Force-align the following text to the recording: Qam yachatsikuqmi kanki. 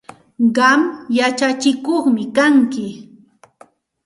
Qam 0.55 0.81
yachatsikuqmi 1.17 2.23
kanki. 2.35 2.87